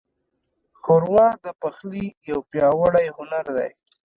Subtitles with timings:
[0.79, 3.71] ښوروا د پخلي یو پیاوړی هنر دی.